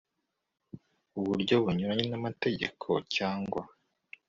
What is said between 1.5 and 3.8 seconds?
bunyuranye n amategeko cyangwa